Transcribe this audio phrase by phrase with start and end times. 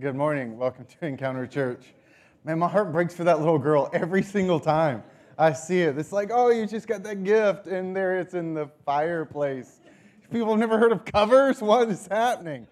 [0.00, 0.56] Good morning.
[0.56, 1.92] Welcome to Encounter Church.
[2.42, 5.02] Man, my heart breaks for that little girl every single time
[5.36, 5.98] I see it.
[5.98, 9.82] It's like, oh, you just got that gift, and there it's in the fireplace.
[10.32, 11.60] People have never heard of covers.
[11.60, 12.66] What is happening?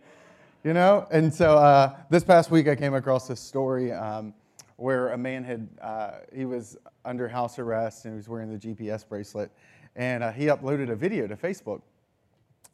[0.65, 1.07] You know?
[1.11, 4.33] And so uh, this past week, I came across this story um,
[4.77, 8.59] where a man had, uh, he was under house arrest and he was wearing the
[8.59, 9.53] GPS bracelet,
[9.97, 11.83] and uh, he uploaded a video to Facebook.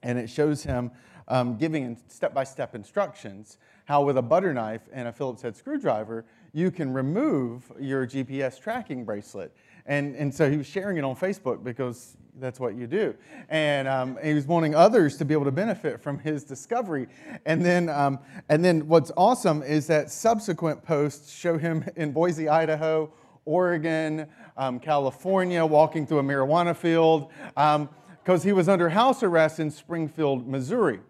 [0.04, 0.92] And it shows him
[1.26, 3.58] um, giving step by step instructions
[3.88, 8.60] how, with a butter knife and a Phillips head screwdriver, you can remove your GPS
[8.60, 9.50] tracking bracelet.
[9.86, 13.14] And, and so he was sharing it on Facebook because that's what you do.
[13.48, 17.08] And um, he was wanting others to be able to benefit from his discovery.
[17.46, 18.18] And then, um,
[18.50, 23.10] and then what's awesome is that subsequent posts show him in Boise, Idaho,
[23.46, 24.26] Oregon,
[24.58, 27.78] um, California, walking through a marijuana field, because
[28.26, 31.00] um, he was under house arrest in Springfield, Missouri.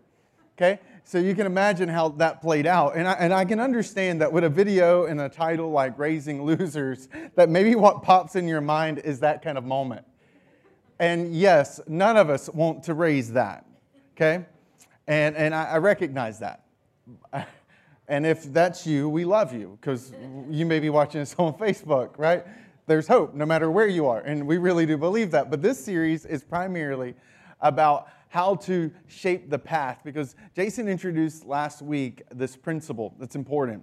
[0.57, 0.79] Okay?
[1.09, 2.95] So you can imagine how that played out.
[2.95, 6.43] And I, and I can understand that with a video and a title like Raising
[6.43, 10.05] Losers, that maybe what pops in your mind is that kind of moment.
[10.99, 13.65] And yes, none of us want to raise that.
[14.15, 14.45] Okay?
[15.07, 16.65] And, and I, I recognize that.
[18.11, 20.15] And if that's you, we love you because
[20.49, 22.43] you may be watching this on Facebook, right?
[22.87, 24.21] There's hope no matter where you are.
[24.21, 25.51] And we really do believe that.
[25.51, 27.15] But this series is primarily
[27.61, 33.83] about how to shape the path because Jason introduced last week this principle that's important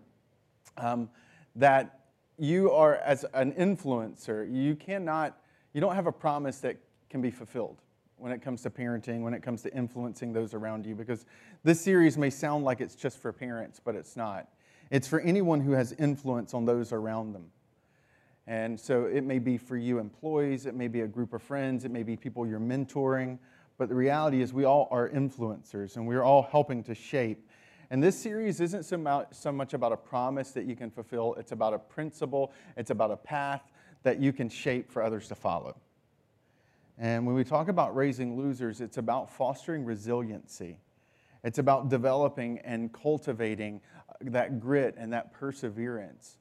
[0.78, 1.10] um,
[1.56, 2.00] that
[2.38, 5.38] you are, as an influencer, you cannot,
[5.74, 6.78] you don't have a promise that
[7.10, 7.82] can be fulfilled
[8.18, 11.26] when it comes to parenting, when it comes to influencing those around you, because
[11.64, 14.50] this series may sound like it's just for parents, but it's not.
[14.92, 17.48] It's for anyone who has influence on those around them.
[18.48, 21.84] And so it may be for you employees, it may be a group of friends,
[21.84, 23.40] it may be people you're mentoring,
[23.78, 27.50] but the reality is, we all are influencers and we're all helping to shape.
[27.90, 31.74] And this series isn't so much about a promise that you can fulfill, it's about
[31.74, 33.62] a principle, it's about a path
[34.04, 35.76] that you can shape for others to follow.
[36.98, 40.80] And when we talk about raising losers, it's about fostering resiliency.
[41.44, 43.82] It's about developing and cultivating
[44.22, 46.38] that grit and that perseverance.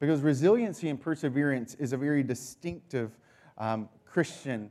[0.00, 3.16] Because resiliency and perseverance is a very distinctive
[3.58, 4.70] um, Christian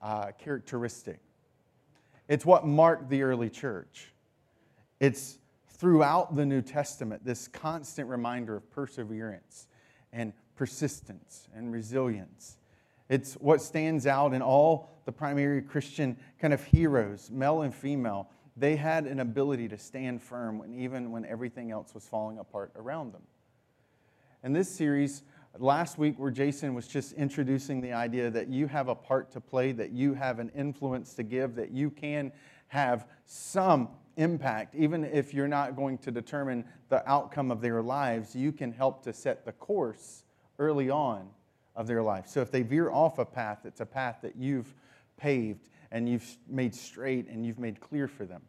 [0.00, 1.20] uh, characteristic.
[2.28, 4.12] It's what marked the early church.
[5.00, 5.38] It's
[5.68, 9.66] throughout the New Testament, this constant reminder of perseverance
[10.12, 12.56] and persistence and resilience.
[13.08, 18.30] It's what stands out in all the primary Christian kind of heroes, male and female.
[18.56, 22.70] They had an ability to stand firm when, even when everything else was falling apart
[22.76, 23.22] around them.
[24.44, 25.22] In this series,
[25.58, 29.40] last week where Jason was just introducing the idea that you have a part to
[29.40, 32.32] play, that you have an influence to give, that you can
[32.68, 38.34] have some impact, even if you're not going to determine the outcome of their lives,
[38.34, 40.24] you can help to set the course
[40.58, 41.28] early on
[41.76, 42.26] of their life.
[42.26, 44.74] So if they veer off a path, it's a path that you've
[45.16, 48.42] paved and you've made straight and you've made clear for them.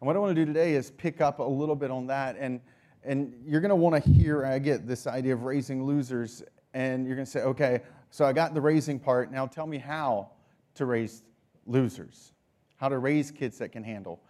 [0.00, 2.36] And what I want to do today is pick up a little bit on that
[2.38, 2.60] and
[3.04, 6.42] and you're going to want to hear, I get this idea of raising losers,
[6.74, 7.80] and you're going to say, okay,
[8.10, 9.32] so I got the raising part.
[9.32, 10.30] Now tell me how
[10.74, 11.22] to raise
[11.66, 12.32] losers,
[12.76, 14.20] how to raise kids that can handle.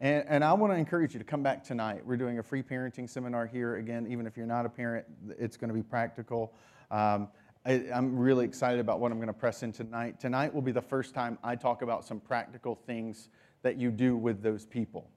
[0.00, 2.04] And, and I want to encourage you to come back tonight.
[2.04, 3.76] We're doing a free parenting seminar here.
[3.76, 5.06] Again, even if you're not a parent,
[5.38, 6.54] it's going to be practical.
[6.90, 7.28] Um,
[7.66, 10.18] I, am really excited about what I'm going to press in tonight.
[10.18, 13.28] Tonight will be the first time I talk about some practical things
[13.62, 15.10] that you do with those people.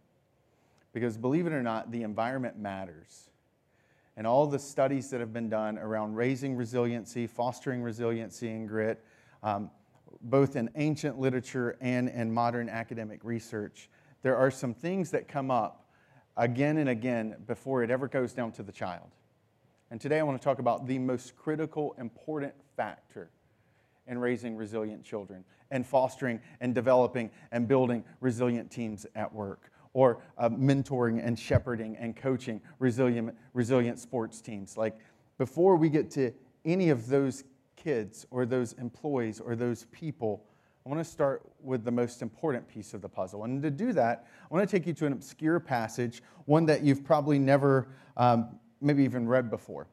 [0.94, 3.30] Because believe it or not, the environment matters.
[4.16, 9.04] And all the studies that have been done around raising resiliency, fostering resiliency and grit,
[9.42, 9.72] um,
[10.22, 13.90] both in ancient literature and in modern academic research,
[14.22, 15.88] there are some things that come up
[16.38, 19.10] again and again before it ever goes down to the child.
[19.90, 23.30] And today I want to talk about the most critical, important factor
[24.08, 30.22] in raising resilient children and fostering and developing and building resilient teams at work or
[30.38, 34.78] uh, mentoring and shepherding and coaching resilient, resilient sports teams.
[34.78, 34.98] Like
[35.38, 36.32] before we get to
[36.66, 37.44] any of those
[37.76, 40.46] kids or those employees or those people,
[40.86, 43.46] I want to start with the most important piece of the puzzle.
[43.46, 46.84] And to do that, I want to take you to an obscure passage, one that
[46.84, 47.88] you've probably never
[48.18, 49.88] um, maybe even read before.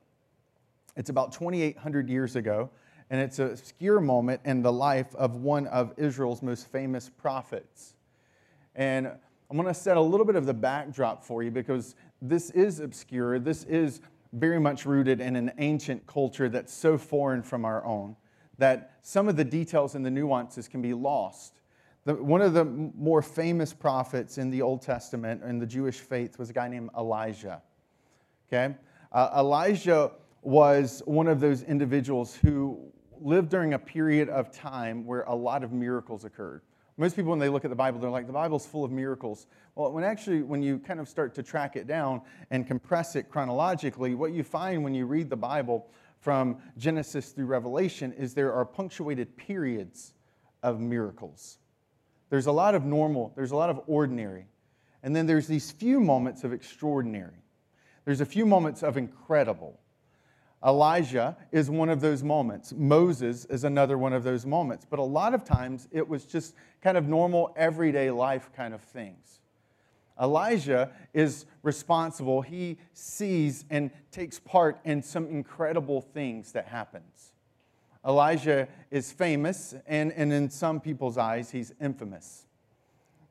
[0.97, 2.71] It's about 2,800 years ago,
[3.09, 7.95] and it's an obscure moment in the life of one of Israel's most famous prophets.
[8.75, 9.13] And
[9.51, 12.79] I'm going to set a little bit of the backdrop for you because this is
[12.79, 13.41] obscure.
[13.41, 14.01] This is
[14.33, 18.15] very much rooted in an ancient culture that's so foreign from our own
[18.59, 21.61] that some of the details and the nuances can be lost.
[22.05, 26.39] The, one of the more famous prophets in the Old Testament in the Jewish faith
[26.39, 27.61] was a guy named Elijah.
[28.49, 28.77] Okay?
[29.11, 30.13] Uh, Elijah
[30.43, 32.79] was one of those individuals who
[33.21, 36.63] lived during a period of time where a lot of miracles occurred.
[37.01, 39.47] Most people, when they look at the Bible, they're like, the Bible's full of miracles.
[39.75, 42.21] Well, when actually, when you kind of start to track it down
[42.51, 45.89] and compress it chronologically, what you find when you read the Bible
[46.19, 50.13] from Genesis through Revelation is there are punctuated periods
[50.63, 51.57] of miracles.
[52.29, 54.45] There's a lot of normal, there's a lot of ordinary,
[55.03, 57.43] and then there's these few moments of extraordinary.
[58.05, 59.81] There's a few moments of incredible.
[60.65, 62.73] Elijah is one of those moments.
[62.77, 64.87] Moses is another one of those moments.
[64.89, 68.83] But a lot of times it was just kind of normal, everyday life kind of
[68.83, 69.41] things.
[70.21, 72.43] Elijah is responsible.
[72.43, 77.33] He sees and takes part in some incredible things that happens.
[78.07, 82.47] Elijah is famous, and, and in some people's eyes, he's infamous.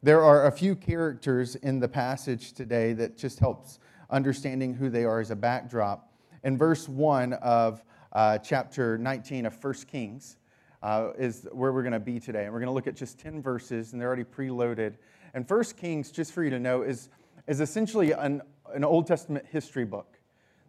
[0.02, 3.80] There are a few characters in the passage today that just helps
[4.10, 6.09] understanding who they are as a backdrop
[6.44, 7.84] in verse 1 of
[8.14, 10.38] uh, chapter 19 of 1 Kings
[10.82, 12.46] uh, is where we're going to be today.
[12.46, 14.96] And we're going to look at just 10 verses, and they're already preloaded.
[15.34, 17.10] And 1 Kings, just for you to know, is,
[17.48, 18.42] is essentially an,
[18.74, 20.18] an Old Testament history book.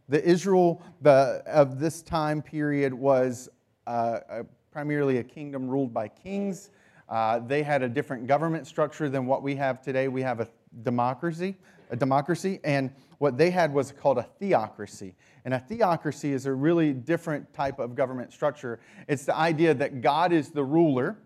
[0.08, 3.48] The Israel the, of this time period was
[3.86, 6.70] uh, a, primarily a kingdom ruled by kings.
[7.08, 10.08] Uh, they had a different government structure than what we have today.
[10.08, 10.48] We have a
[10.82, 11.56] democracy,
[11.90, 12.90] a democracy, and
[13.20, 15.14] what they had was called a theocracy.
[15.44, 18.80] And a theocracy is a really different type of government structure.
[19.08, 21.18] It's the idea that God is the ruler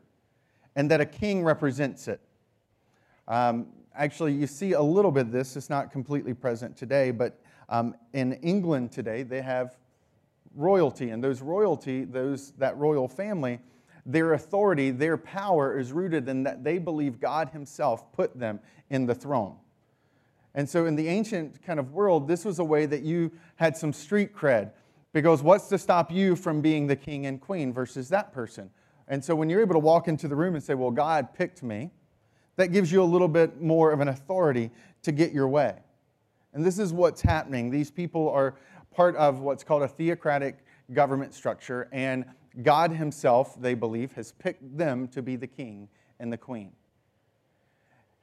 [0.75, 2.21] and that a king represents it.
[3.29, 5.57] Um, actually, you see a little bit of this.
[5.57, 9.77] It's not completely present today, but um, in England today, they have
[10.57, 11.11] royalty.
[11.11, 13.61] And those royalty, those, that royal family,
[14.05, 18.59] their authority, their power is rooted in that they believe God Himself put them
[18.91, 19.59] in the throne.
[20.55, 23.77] And so, in the ancient kind of world, this was a way that you had
[23.77, 24.73] some street cred.
[25.13, 28.71] Because what's to stop you from being the king and queen versus that person?
[29.09, 31.63] And so, when you're able to walk into the room and say, Well, God picked
[31.63, 31.91] me,
[32.57, 34.71] that gives you a little bit more of an authority
[35.03, 35.75] to get your way.
[36.53, 37.71] And this is what's happening.
[37.71, 38.55] These people are
[38.93, 42.25] part of what's called a theocratic government structure, and
[42.63, 45.89] God Himself, they believe, has picked them to be the king
[46.21, 46.71] and the queen.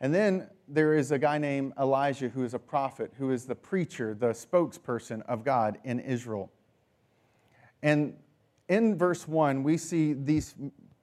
[0.02, 3.56] And then there is a guy named Elijah who is a prophet, who is the
[3.56, 6.52] preacher, the spokesperson of God in Israel.
[7.84, 8.16] And
[8.68, 10.56] in verse 1, we see these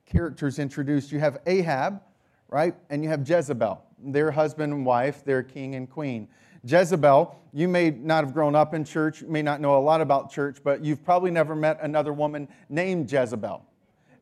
[0.04, 1.12] characters introduced.
[1.12, 2.02] You have Ahab,
[2.48, 2.74] right?
[2.90, 6.28] And you have Jezebel, they're husband and wife, they're king and queen.
[6.64, 10.32] Jezebel, you may not have grown up in church, may not know a lot about
[10.32, 13.64] church, but you've probably never met another woman named Jezebel.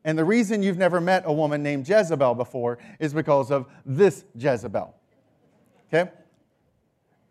[0.07, 4.23] And the reason you've never met a woman named Jezebel before is because of this
[4.37, 4.95] Jezebel.
[5.93, 6.09] Okay?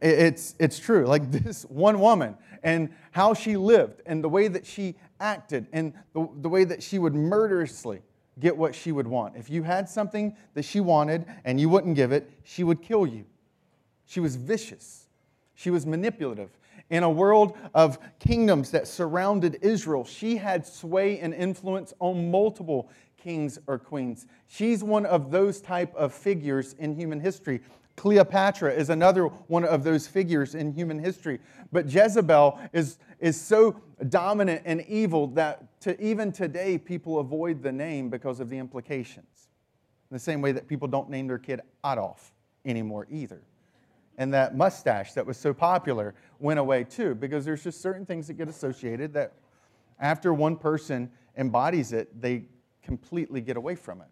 [0.03, 1.07] It's, it's true.
[1.07, 5.95] Like this one woman and how she lived and the way that she acted and
[6.13, 8.03] the, the way that she would murderously
[8.39, 9.39] get what she would want.
[9.39, 13.07] If you had something that she wanted and you wouldn't give it, she would kill
[13.07, 13.25] you.
[14.05, 15.09] She was vicious.
[15.55, 16.51] She was manipulative
[16.91, 22.91] in a world of kingdoms that surrounded Israel, she had sway and influence on multiple
[23.17, 24.27] kings or queens.
[24.47, 27.61] She's one of those type of figures in human history.
[27.97, 31.41] Cleopatra is another one of those figures in human history.
[31.73, 37.73] But Jezebel is, is so dominant and evil that to even today people avoid the
[37.73, 39.49] name because of the implications.
[40.11, 42.33] In the same way that people don't name their kid Adolf
[42.65, 43.43] anymore either
[44.19, 48.27] and that mustache that was so popular went away too, because there's just certain things
[48.27, 49.35] that get associated that
[50.01, 52.45] after one person embodies it, they
[52.83, 54.09] completely get away from it.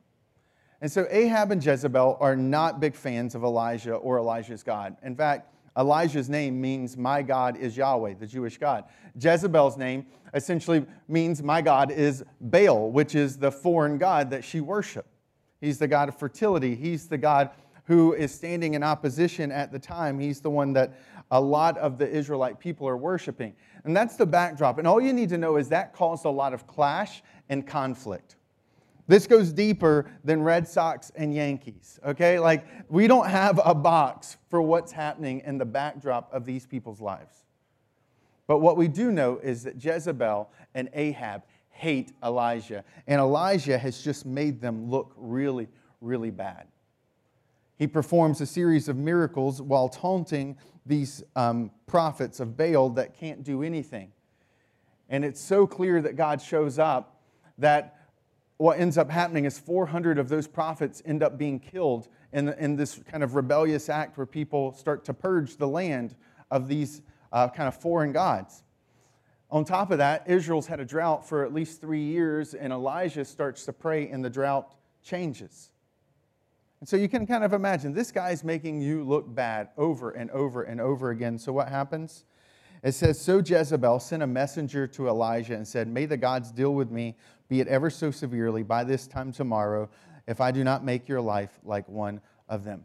[0.80, 4.96] And so Ahab and Jezebel are not big fans of Elijah or Elijah's God.
[5.02, 8.84] In fact, Elijah's name means my God is Yahweh, the Jewish God.
[9.18, 14.60] Jezebel's name essentially means my God is Baal, which is the foreign God that she
[14.60, 15.08] worshiped.
[15.60, 16.74] He's the God of fertility.
[16.74, 17.50] He's the God
[17.84, 20.18] who is standing in opposition at the time.
[20.18, 20.98] He's the one that
[21.30, 23.54] a lot of the Israelite people are worshiping.
[23.84, 24.78] And that's the backdrop.
[24.78, 28.36] And all you need to know is that caused a lot of clash and conflict.
[29.06, 32.38] This goes deeper than Red Sox and Yankees, okay?
[32.38, 37.02] Like, we don't have a box for what's happening in the backdrop of these people's
[37.02, 37.44] lives.
[38.46, 44.02] But what we do know is that Jezebel and Ahab hate Elijah, and Elijah has
[44.02, 45.68] just made them look really,
[46.00, 46.66] really bad.
[47.76, 53.42] He performs a series of miracles while taunting these um, prophets of Baal that can't
[53.42, 54.12] do anything.
[55.08, 57.20] And it's so clear that God shows up
[57.58, 57.98] that
[58.56, 62.76] what ends up happening is 400 of those prophets end up being killed in, in
[62.76, 66.14] this kind of rebellious act where people start to purge the land
[66.50, 67.02] of these
[67.32, 68.62] uh, kind of foreign gods.
[69.50, 73.24] On top of that, Israel's had a drought for at least three years, and Elijah
[73.24, 75.70] starts to pray, and the drought changes.
[76.84, 80.30] And so you can kind of imagine this guy's making you look bad over and
[80.32, 81.38] over and over again.
[81.38, 82.26] So what happens?
[82.82, 86.74] It says, So Jezebel sent a messenger to Elijah and said, May the gods deal
[86.74, 87.16] with me,
[87.48, 89.88] be it ever so severely, by this time tomorrow,
[90.28, 92.84] if I do not make your life like one of them.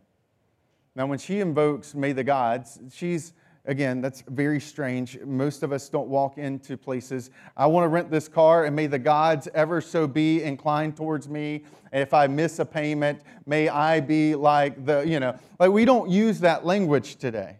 [0.95, 3.33] Now, when she invokes, May the gods, she's
[3.65, 5.19] Again, that's very strange.
[5.19, 7.29] Most of us don't walk into places.
[7.57, 11.27] I want to rent this car, and may the gods ever so be inclined towards
[11.27, 11.63] me.
[11.91, 16.09] If I miss a payment, may I be like the, you know, like we don't
[16.09, 17.57] use that language today.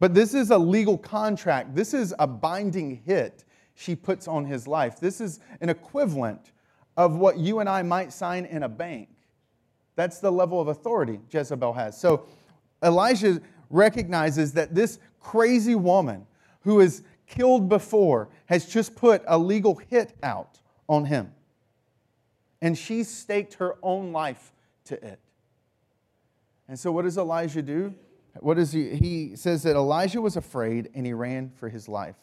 [0.00, 3.44] But this is a legal contract, this is a binding hit
[3.74, 5.00] she puts on his life.
[5.00, 6.52] This is an equivalent
[6.96, 9.08] of what you and I might sign in a bank.
[9.96, 11.98] That's the level of authority Jezebel has.
[11.98, 12.26] So
[12.82, 16.26] Elijah recognizes that this crazy woman
[16.62, 20.58] who is killed before has just put a legal hit out
[20.88, 21.32] on him.
[22.60, 24.52] And she's staked her own life
[24.86, 25.20] to it.
[26.68, 27.94] And so, what does Elijah do?
[28.40, 28.94] What does he?
[28.94, 32.16] He says that Elijah was afraid and he ran for his life.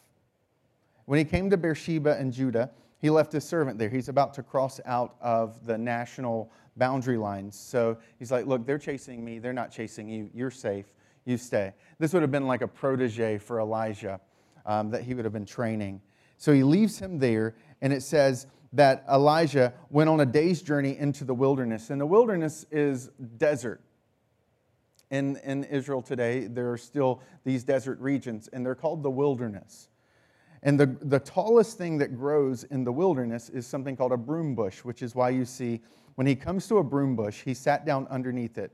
[1.06, 3.88] When he came to Beersheba in Judah, he left his servant there.
[3.88, 7.58] He's about to cross out of the national boundary lines.
[7.58, 9.38] So he's like, Look, they're chasing me.
[9.38, 10.30] They're not chasing you.
[10.32, 10.86] You're safe
[11.28, 11.72] you stay.
[11.98, 14.20] This would have been like a protege for Elijah
[14.66, 16.00] um, that he would have been training.
[16.36, 20.96] So he leaves him there, and it says that Elijah went on a day's journey
[20.96, 21.90] into the wilderness.
[21.90, 23.82] And the wilderness is desert.
[25.10, 29.88] In, in Israel today, there are still these desert regions, and they're called the wilderness.
[30.62, 34.54] And the, the tallest thing that grows in the wilderness is something called a broom
[34.54, 35.80] bush, which is why you see
[36.16, 38.72] when he comes to a broom bush, he sat down underneath it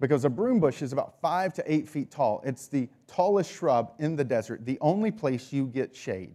[0.00, 2.42] because a broom bush is about five to eight feet tall.
[2.44, 6.34] It's the tallest shrub in the desert, the only place you get shade.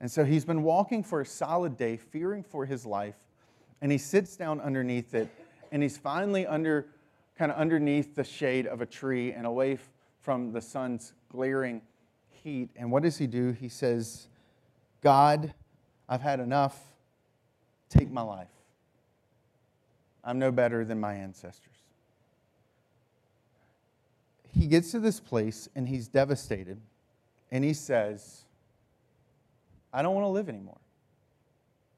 [0.00, 3.16] And so he's been walking for a solid day, fearing for his life,
[3.80, 5.28] and he sits down underneath it,
[5.70, 6.86] and he's finally under,
[7.36, 9.78] kind of underneath the shade of a tree and away
[10.20, 11.82] from the sun's glaring
[12.30, 12.70] heat.
[12.76, 13.52] And what does he do?
[13.52, 14.28] He says,
[15.02, 15.52] God,
[16.08, 16.80] I've had enough.
[17.88, 18.48] Take my life.
[20.24, 21.81] I'm no better than my ancestors
[24.52, 26.80] he gets to this place and he's devastated.
[27.50, 28.44] And he says,
[29.92, 30.78] I don't want to live anymore.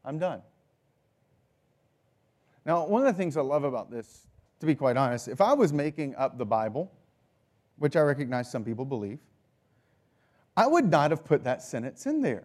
[0.04, 0.42] I'm done.
[2.64, 4.26] Now, one of the things I love about this,
[4.61, 6.90] to be quite honest, if I was making up the Bible,
[7.78, 9.18] which I recognize some people believe,
[10.56, 12.44] I would not have put that sentence in there.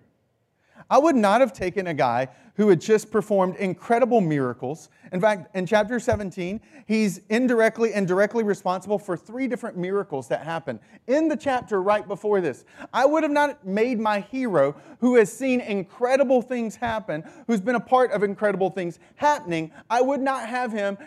[0.89, 4.89] I would not have taken a guy who had just performed incredible miracles.
[5.13, 10.43] In fact, in chapter 17, he's indirectly and directly responsible for three different miracles that
[10.43, 12.65] happen in the chapter right before this.
[12.93, 17.75] I would have not made my hero, who has seen incredible things happen, who's been
[17.75, 20.97] a part of incredible things happening, I would not have him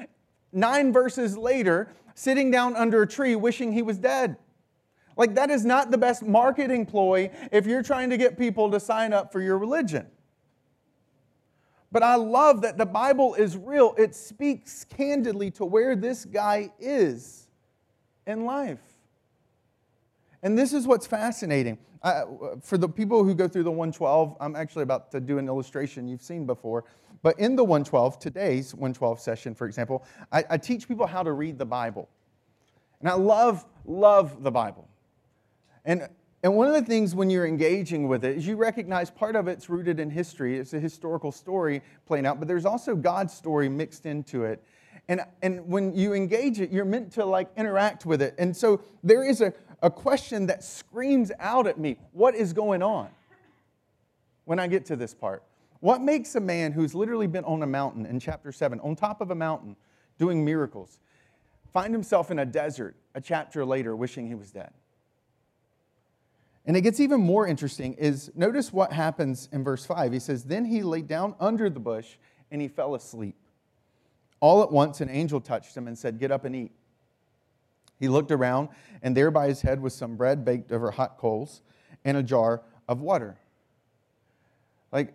[0.52, 4.37] nine verses later sitting down under a tree wishing he was dead.
[5.16, 8.81] Like, that is not the best marketing ploy if you're trying to get people to
[8.81, 10.07] sign up for your religion.
[11.92, 13.95] But I love that the Bible is real.
[13.99, 17.47] It speaks candidly to where this guy is
[18.26, 18.81] in life.
[20.42, 21.78] And this is what's fascinating.
[22.02, 22.25] I,
[22.62, 26.09] for the people who go through the 112, I'm actually about to do an illustration
[26.09, 26.85] you've seen before.
[27.23, 31.33] But in the 112, today's 112 session, for example, I, I teach people how to
[31.33, 32.09] read the Bible.
[33.00, 34.88] And I love, love the Bible.
[35.84, 36.08] And,
[36.42, 39.48] and one of the things when you're engaging with it is you recognize part of
[39.48, 40.58] it's rooted in history.
[40.58, 44.62] It's a historical story playing out, but there's also God's story mixed into it.
[45.08, 48.34] And, and when you engage it, you're meant to like interact with it.
[48.38, 52.82] And so there is a, a question that screams out at me what is going
[52.82, 53.08] on
[54.44, 55.42] when I get to this part?
[55.80, 59.20] What makes a man who's literally been on a mountain in chapter 7, on top
[59.20, 59.76] of a mountain,
[60.18, 61.00] doing miracles,
[61.72, 64.70] find himself in a desert a chapter later wishing he was dead?
[66.64, 70.12] And it gets even more interesting is notice what happens in verse 5.
[70.12, 72.16] He says, Then he lay down under the bush
[72.50, 73.35] and he fell asleep.
[74.40, 76.73] All at once an angel touched him and said, Get up and eat.
[77.99, 78.69] He looked around,
[79.02, 81.62] and there by his head was some bread baked over hot coals
[82.04, 83.37] and a jar of water.
[84.90, 85.14] Like,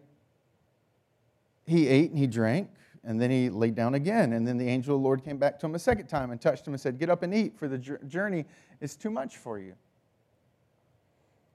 [1.66, 2.70] he ate and he drank,
[3.04, 4.32] and then he laid down again.
[4.32, 6.40] And then the angel of the Lord came back to him a second time and
[6.40, 8.46] touched him and said, Get up and eat, for the journey
[8.80, 9.74] is too much for you.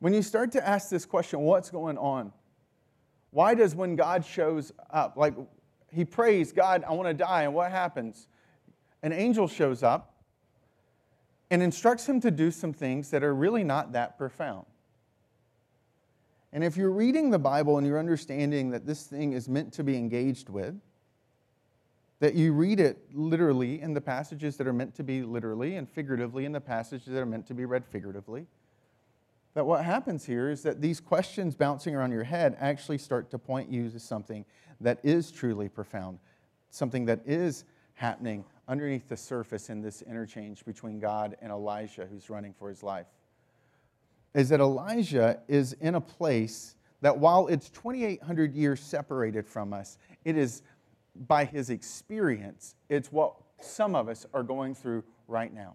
[0.03, 2.33] When you start to ask this question, what's going on?
[3.31, 5.33] Why does when God shows up, like
[5.93, 8.27] he prays, God, I want to die, and what happens?
[9.05, 10.17] An angel shows up
[11.53, 14.67] and instructs him to do some things that are really not that profound.
[16.53, 19.85] And if you're reading the Bible and you're understanding that this thing is meant to
[19.85, 20.75] be engaged with,
[22.19, 25.89] that you read it literally in the passages that are meant to be literally and
[25.89, 28.49] figuratively in the passages that are meant to be read figuratively,
[29.55, 33.39] that what happens here is that these questions bouncing around your head actually start to
[33.39, 34.45] point you to something
[34.81, 36.19] that is truly profound,
[36.71, 42.31] something that is happening underneath the surface in this interchange between God and Elijah who's
[42.31, 43.07] running for his life.
[44.35, 49.99] Is that Elijah is in a place that while it's 2,800 years separated from us,
[50.25, 50.63] it is
[51.15, 55.75] by his experience, it's what some of us are going through right now.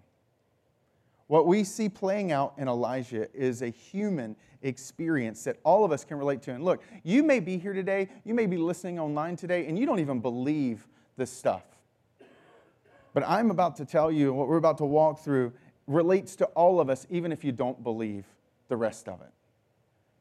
[1.27, 6.03] What we see playing out in Elijah is a human experience that all of us
[6.03, 6.53] can relate to.
[6.53, 9.85] And look, you may be here today, you may be listening online today, and you
[9.85, 11.63] don't even believe this stuff.
[13.13, 15.51] But I'm about to tell you, what we're about to walk through
[15.85, 18.25] relates to all of us, even if you don't believe
[18.67, 19.31] the rest of it.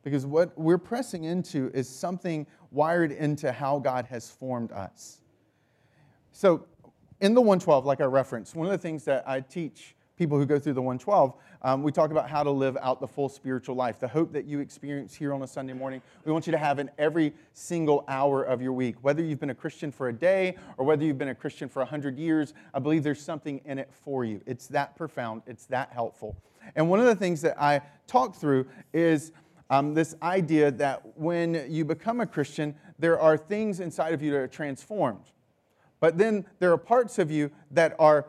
[0.02, 5.20] Because what we're pressing into is something wired into how God has formed us.
[6.32, 6.66] So,
[7.20, 10.46] in the 112, like I referenced, one of the things that I teach people who
[10.46, 13.74] go through the 112, um, we talk about how to live out the full spiritual
[13.74, 14.00] life.
[14.00, 16.78] The hope that you experience here on a Sunday morning, we want you to have
[16.78, 18.96] in every single hour of your week.
[19.02, 21.80] Whether you've been a Christian for a day or whether you've been a Christian for
[21.80, 24.40] 100 years, I believe there's something in it for you.
[24.46, 26.36] It's that profound, it's that helpful.
[26.74, 29.32] And one of the things that I talk through is
[29.70, 34.30] um, this idea that when you become a Christian, there are things inside of you
[34.32, 35.24] that are transformed.
[36.00, 38.26] But then there are parts of you that are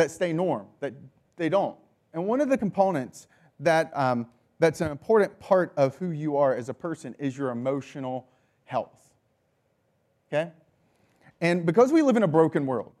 [0.00, 0.94] that stay norm, that
[1.36, 1.76] they don't.
[2.14, 3.28] And one of the components
[3.60, 4.26] that, um,
[4.58, 8.26] that's an important part of who you are as a person is your emotional
[8.64, 9.12] health.
[10.28, 10.52] Okay?
[11.42, 12.92] And because we live in a broken world,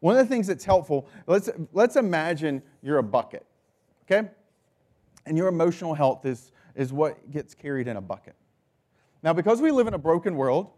[0.00, 3.46] one of the things that's helpful, let's, let's imagine you're a bucket,
[4.04, 4.28] okay?
[5.26, 8.34] And your emotional health is, is what gets carried in a bucket.
[9.22, 10.70] Now, because we live in a broken world,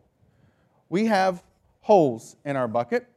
[0.90, 1.42] we have
[1.80, 3.08] holes in our bucket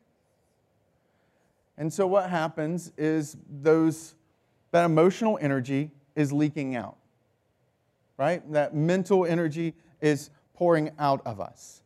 [1.81, 4.13] and so what happens is those
[4.69, 6.95] that emotional energy is leaking out.
[8.17, 8.43] Right?
[8.51, 11.81] That mental energy is pouring out of us.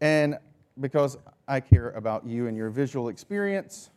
[0.00, 0.38] And
[0.80, 3.90] because I care about you and your visual experience,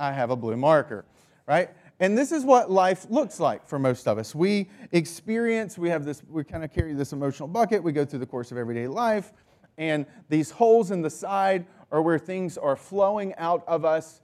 [0.00, 1.04] I have a blue marker,
[1.46, 1.70] right?
[2.00, 4.34] And this is what life looks like for most of us.
[4.34, 8.18] We experience, we have this, we kind of carry this emotional bucket, we go through
[8.18, 9.32] the course of everyday life,
[9.76, 14.20] and these holes in the side or where things are flowing out of us.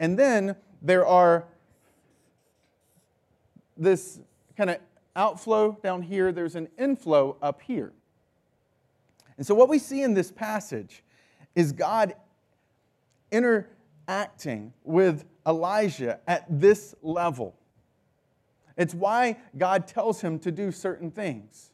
[0.00, 1.44] And then there are
[3.76, 4.20] this
[4.56, 4.78] kind of
[5.16, 7.92] outflow down here, there's an inflow up here.
[9.36, 11.02] And so, what we see in this passage
[11.54, 12.14] is God
[13.30, 17.54] interacting with Elijah at this level.
[18.76, 21.70] It's why God tells him to do certain things.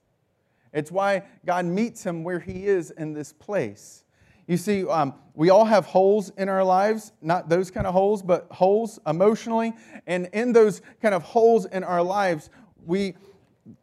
[0.72, 4.05] It's why God meets him where he is in this place.
[4.51, 8.21] You see, um, we all have holes in our lives, not those kind of holes,
[8.21, 9.75] but holes emotionally.
[10.09, 12.51] And in those kind of holes in our lives,
[12.85, 13.15] we,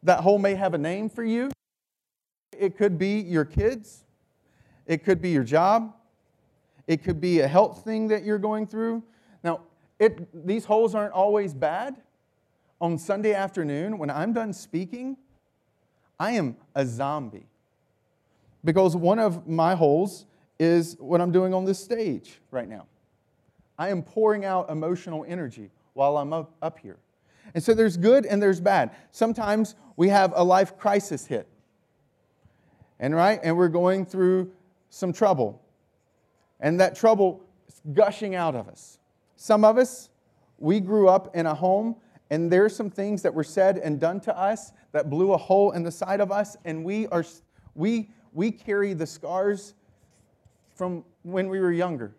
[0.03, 1.51] that hole may have a name for you.
[2.51, 4.03] It could be your kids,
[4.86, 5.93] it could be your job,
[6.86, 9.03] it could be a health thing that you're going through.
[9.45, 9.62] Now,
[9.99, 11.95] it, these holes aren't always bad.
[12.82, 15.15] On Sunday afternoon, when I'm done speaking,
[16.19, 17.47] I am a zombie.
[18.65, 20.25] Because one of my holes
[20.59, 22.87] is what I'm doing on this stage right now.
[23.77, 26.97] I am pouring out emotional energy while I'm up, up here.
[27.53, 28.91] And so there's good and there's bad.
[29.11, 31.47] Sometimes we have a life crisis hit.
[32.99, 34.51] And right, and we're going through
[34.89, 35.61] some trouble.
[36.59, 38.97] And that trouble is gushing out of us.
[39.35, 40.09] Some of us,
[40.57, 41.95] we grew up in a home
[42.29, 45.71] and there's some things that were said and done to us that blew a hole
[45.71, 47.23] in the side of us and we are
[47.75, 49.75] we we carry the scars
[50.77, 52.15] from when we were younger,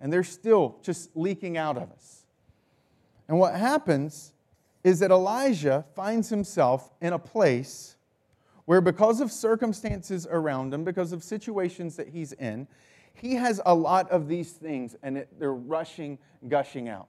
[0.00, 2.24] and they're still just leaking out of us.
[3.28, 4.32] And what happens
[4.82, 7.96] is that Elijah finds himself in a place
[8.64, 12.66] where, because of circumstances around him, because of situations that he's in,
[13.12, 17.08] he has a lot of these things and it, they're rushing, gushing out.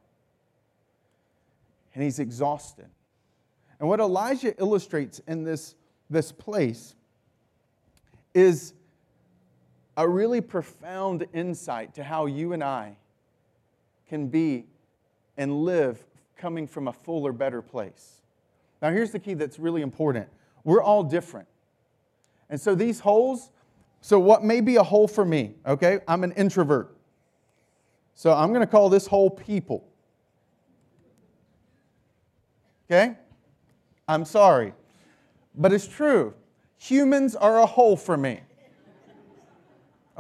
[1.94, 2.88] And he's exhausted.
[3.80, 5.76] And what Elijah illustrates in this,
[6.10, 6.96] this place
[8.34, 8.74] is
[10.02, 12.98] a really profound insight to how you and I
[14.10, 14.66] can be
[15.38, 16.04] and live
[16.38, 18.22] coming from a fuller, better place.
[18.82, 20.28] Now, here's the key that's really important
[20.64, 21.48] we're all different.
[22.50, 23.52] And so these holes,
[24.02, 26.00] so what may be a hole for me, okay?
[26.08, 26.96] I'm an introvert.
[28.16, 29.88] So I'm going to call this hole people.
[32.90, 33.16] Okay?
[34.08, 34.74] I'm sorry.
[35.56, 36.34] But it's true.
[36.78, 38.42] Humans are a hole for me.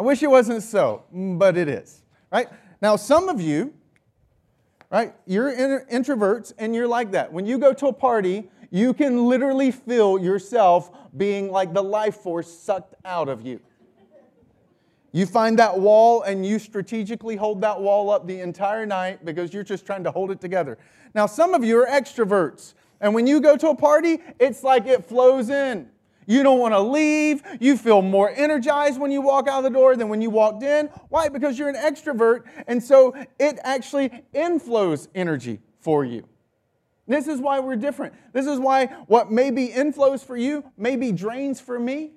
[0.02, 2.02] I wish it wasn't so, mm, but it is.
[2.32, 2.50] Right?
[2.82, 3.72] Now, some of you,
[4.90, 7.32] right, you're introverts and you're like that.
[7.32, 12.16] When you go to a party, you can literally feel yourself being like the life
[12.16, 13.60] force sucked out of you.
[15.12, 19.54] You find that wall and you strategically hold that wall up the entire night because
[19.54, 20.80] you're just trying to hold it together.
[21.14, 24.88] Now, some of you are extroverts, and when you go to a party, it's like
[24.88, 25.92] it flows in.
[26.28, 27.42] You don't want to leave.
[27.60, 30.64] You feel more energized when you walk out of the door than when you walked
[30.64, 30.88] in.
[31.10, 31.30] Why?
[31.30, 36.28] Because you're an extrovert, and so it actually inflows energy for you.
[37.08, 38.14] This is why we're different.
[38.32, 42.12] This is why what maybe inflows for you maybe drains for me.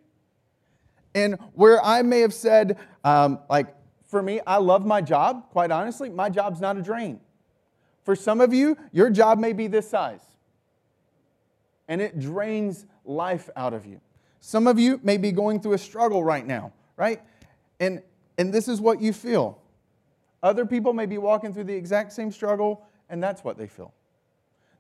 [1.15, 3.75] And where I may have said, um, like,
[4.07, 7.21] for me, I love my job, quite honestly, my job's not a drain.
[8.05, 10.25] For some of you, your job may be this size,
[11.89, 14.01] and it drains life out of you.
[14.41, 17.23] Some of you may be going through a struggle right now, right?
[17.81, 18.03] And,
[18.37, 19.59] and this is what you feel.
[20.43, 23.95] Other people may be walking through the exact same struggle, and that's what they feel.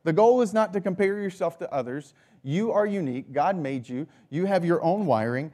[0.02, 2.12] The goal is not to compare yourself to others.
[2.42, 3.32] You are unique.
[3.32, 4.06] God made you.
[4.28, 5.50] You have your own wiring.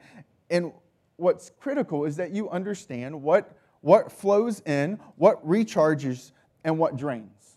[0.49, 0.73] And
[1.15, 6.33] what's critical is that you understand what, what flows in, what recharges,
[6.65, 7.55] and what drains.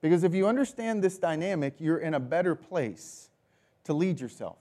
[0.00, 3.28] Because if you understand this dynamic, you're in a better place
[3.84, 4.58] to lead yourself.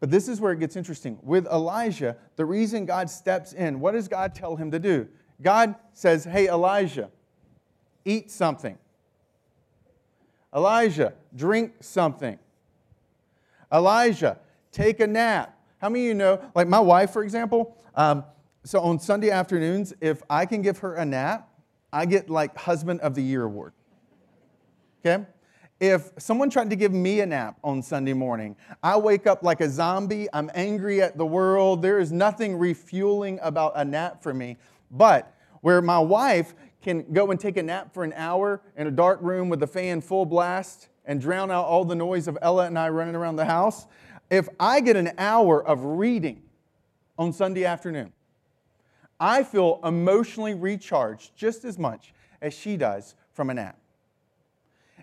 [0.00, 1.18] But this is where it gets interesting.
[1.22, 5.06] With Elijah, the reason God steps in, what does God tell him to do?
[5.42, 7.10] God says, Hey, Elijah,
[8.04, 8.78] eat something.
[10.54, 12.38] Elijah, drink something.
[13.72, 14.38] Elijah,
[14.72, 15.56] take a nap.
[15.78, 18.24] How many of you know, like my wife, for example, um,
[18.64, 21.48] so on Sunday afternoons, if I can give her a nap,
[21.92, 23.72] I get like Husband of the Year award.
[25.04, 25.24] Okay?
[25.80, 29.62] If someone tried to give me a nap on Sunday morning, I wake up like
[29.62, 30.28] a zombie.
[30.34, 31.80] I'm angry at the world.
[31.80, 34.58] There is nothing refueling about a nap for me.
[34.90, 38.90] But where my wife can go and take a nap for an hour in a
[38.90, 42.66] dark room with the fan full blast and drown out all the noise of Ella
[42.66, 43.86] and I running around the house,
[44.30, 46.42] if I get an hour of reading
[47.18, 48.12] on Sunday afternoon,
[49.18, 52.12] I feel emotionally recharged just as much
[52.42, 53.79] as she does from a nap.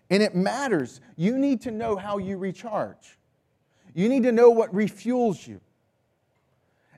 [0.09, 1.01] And it matters.
[1.15, 3.17] You need to know how you recharge.
[3.93, 5.59] You need to know what refuels you.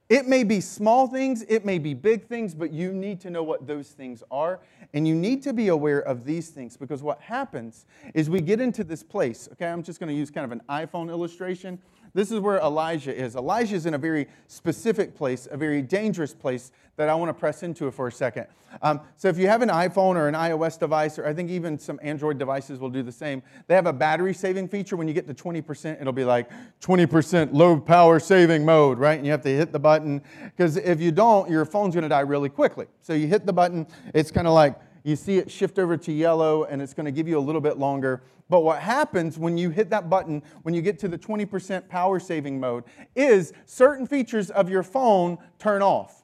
[0.10, 3.44] It may be small things, it may be big things, but you need to know
[3.44, 4.60] what those things are.
[4.96, 8.60] And you need to be aware of these things because what happens is we get
[8.60, 9.48] into this place.
[9.54, 11.80] Okay, I'm just going to use kind of an iPhone illustration.
[12.14, 13.36] This is where Elijah is.
[13.36, 17.34] Elijah is in a very specific place, a very dangerous place that I want to
[17.34, 18.48] press into for a second.
[18.82, 21.80] Um, so, if you have an iPhone or an iOS device, or I think even
[21.80, 24.96] some Android devices will do the same, they have a battery saving feature.
[24.96, 26.50] When you get to 20%, it'll be like
[26.82, 29.18] 20% low power saving mode, right?
[29.18, 32.10] And you have to hit the button because if you don't, your phone's going to
[32.10, 32.86] die really quickly.
[33.02, 36.12] So, you hit the button, it's kind of like you see it shift over to
[36.12, 38.22] yellow and it's going to give you a little bit longer.
[38.50, 42.20] But what happens when you hit that button, when you get to the 20% power
[42.20, 42.84] saving mode,
[43.16, 46.24] is certain features of your phone turn off.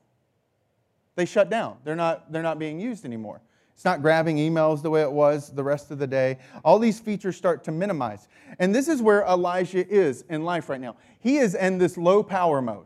[1.16, 1.78] They shut down.
[1.84, 3.42] They're not, they're not being used anymore.
[3.74, 6.40] It's not grabbing emails the way it was the rest of the day.
[6.64, 8.30] All these features start to minimize.
[8.58, 10.96] And this is where Elijah is in life right now.
[11.20, 12.86] He is in this low power mode.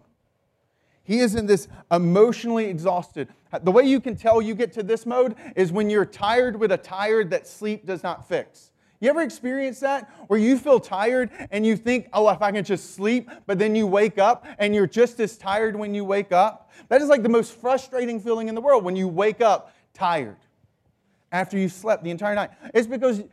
[1.04, 3.30] He is in this emotionally exhausted.
[3.64, 6.72] The way you can tell you get to this mode is when you're tired with
[6.72, 8.72] a tired that sleep does not fix.
[9.02, 12.66] You ever experience that where you feel tired and you think, oh, if I can
[12.66, 16.32] just sleep, but then you wake up and you're just as tired when you wake
[16.32, 16.70] up?
[16.90, 20.38] That is like the most frustrating feeling in the world when you wake up tired
[21.32, 22.52] after you slept the entire night.
[22.74, 23.24] It's because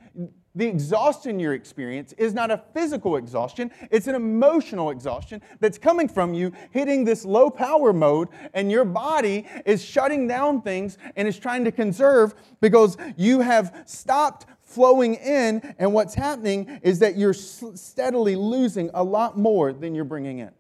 [0.57, 6.09] the exhaustion you experience is not a physical exhaustion, it's an emotional exhaustion that's coming
[6.09, 11.29] from you hitting this low power mode, and your body is shutting down things and
[11.29, 17.17] is trying to conserve because you have stopped flowing in, and what's happening is that
[17.17, 20.51] you're steadily losing a lot more than you're bringing in.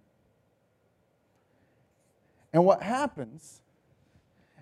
[2.52, 3.62] And what happens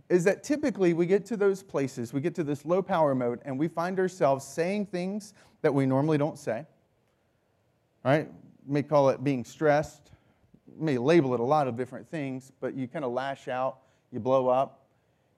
[0.08, 3.40] is that typically we get to those places, we get to this low power mode,
[3.44, 6.66] and we find ourselves saying things that we normally don't say.
[8.04, 8.28] Right?
[8.66, 10.10] may call it being stressed,
[10.78, 13.78] may label it a lot of different things, but you kind of lash out,
[14.10, 14.80] you blow up,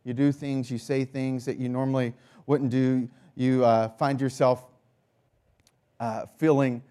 [0.05, 2.14] you do things, you say things that you normally
[2.46, 3.09] wouldn't do.
[3.35, 4.64] You uh, find yourself
[5.98, 6.83] uh, feeling,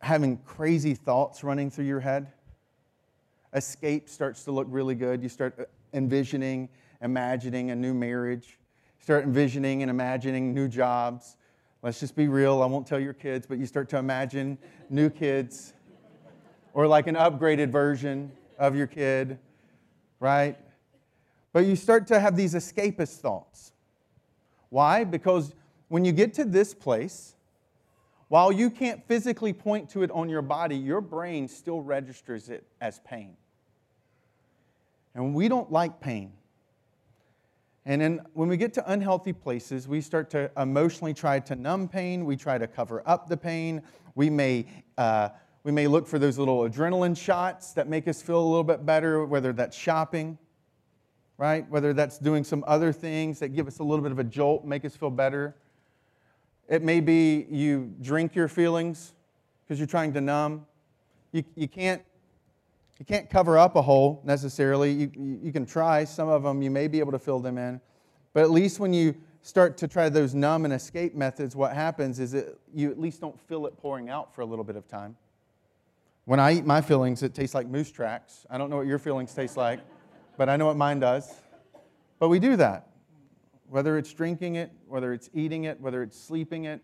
[0.00, 2.28] having crazy thoughts running through your head.
[3.52, 5.22] Escape starts to look really good.
[5.22, 6.68] You start uh, envisioning
[7.02, 8.58] imagining a new marriage,
[9.00, 11.36] start envisioning and imagining new jobs.
[11.82, 12.62] Let's just be real.
[12.62, 14.56] I won't tell your kids, but you start to imagine
[14.88, 15.74] new kids
[16.74, 19.38] or like an upgraded version of your kid,
[20.20, 20.56] right?
[21.52, 23.72] But you start to have these escapist thoughts.
[24.70, 25.04] Why?
[25.04, 25.54] Because
[25.88, 27.34] when you get to this place,
[28.28, 32.64] while you can't physically point to it on your body, your brain still registers it
[32.80, 33.36] as pain.
[35.14, 36.32] And we don't like pain.
[37.84, 41.88] And then when we get to unhealthy places, we start to emotionally try to numb
[41.88, 42.24] pain.
[42.24, 43.82] We try to cover up the pain.
[44.14, 44.66] We may,
[44.96, 45.30] uh,
[45.64, 48.86] we may look for those little adrenaline shots that make us feel a little bit
[48.86, 50.38] better, whether that's shopping,
[51.38, 51.68] right?
[51.70, 54.64] Whether that's doing some other things that give us a little bit of a jolt,
[54.64, 55.56] make us feel better.
[56.68, 59.12] It may be you drink your feelings
[59.64, 60.66] because you're trying to numb.
[61.32, 62.02] You, you, can't,
[63.02, 64.92] you can't cover up a hole necessarily.
[64.92, 65.10] You,
[65.42, 66.04] you can try.
[66.04, 67.80] Some of them you may be able to fill them in.
[68.32, 72.20] But at least when you start to try those numb and escape methods, what happens
[72.20, 74.86] is that you at least don't feel it pouring out for a little bit of
[74.86, 75.16] time.
[76.26, 78.46] When I eat my fillings, it tastes like moose tracks.
[78.48, 79.80] I don't know what your feelings taste like,
[80.36, 81.28] but I know what mine does.
[82.20, 82.86] But we do that
[83.68, 86.80] whether it's drinking it, whether it's eating it, whether it's sleeping it,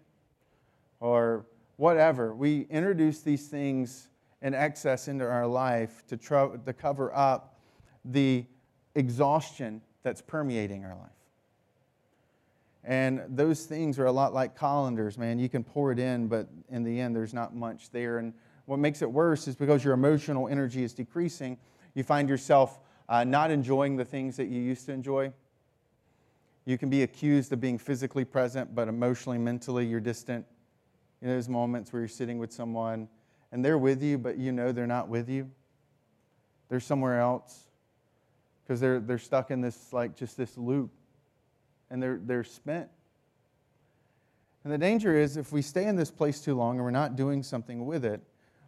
[0.99, 2.35] or whatever.
[2.35, 4.09] We introduce these things
[4.43, 7.59] in excess into our life to, try, to cover up
[8.05, 8.45] the
[8.95, 11.11] exhaustion that's permeating our life.
[12.85, 15.39] And those things are a lot like colanders, man.
[15.39, 18.19] You can pour it in, but in the end, there's not much there.
[18.19, 18.33] And
[18.67, 21.59] what makes it worse is because your emotional energy is decreasing,
[21.95, 25.33] you find yourself uh, not enjoying the things that you used to enjoy.
[26.65, 30.47] You can be accused of being physically present, but emotionally, mentally, you're distant.
[31.21, 33.09] In those moments where you're sitting with someone
[33.53, 35.51] and they're with you, but you know they're not with you.
[36.69, 37.65] They're somewhere else
[38.63, 40.91] because they're, they're stuck in this, like, just this loop
[41.91, 42.89] and they're, they're spent.
[44.65, 47.17] And the danger is if we stay in this place too long and we're not
[47.17, 48.21] doing something with it,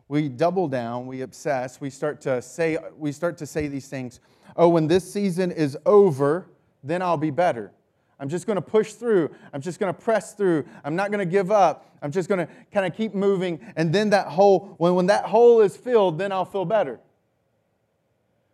[0.08, 4.20] we double down, we obsess, we start to say, we start to say these things.
[4.56, 6.48] Oh, when this season is over,
[6.82, 7.72] then I'll be better.
[8.20, 9.30] I'm just going to push through.
[9.52, 10.66] I'm just going to press through.
[10.84, 11.86] I'm not going to give up.
[12.02, 13.58] I'm just going to kind of keep moving.
[13.76, 17.00] And then that hole, when, when that hole is filled, then I'll feel better.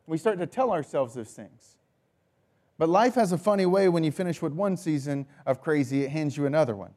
[0.07, 1.77] We start to tell ourselves those things.
[2.79, 6.11] But life has a funny way when you finish with one season of crazy, it
[6.11, 6.91] hands you another one.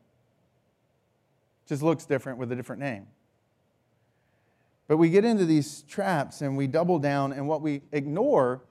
[1.65, 3.07] It Just looks different with a different name.
[4.87, 8.61] But we get into these traps and we double down, and what we ignore